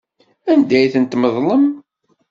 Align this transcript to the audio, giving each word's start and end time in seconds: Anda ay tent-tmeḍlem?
Anda 0.51 0.75
ay 0.79 0.89
tent-tmeḍlem? 0.93 1.65